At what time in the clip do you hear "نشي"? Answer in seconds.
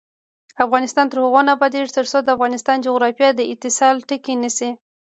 4.43-4.69